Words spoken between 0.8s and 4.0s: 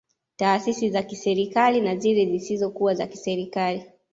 za kiserikali na zile zisizo kuwa za kiserikali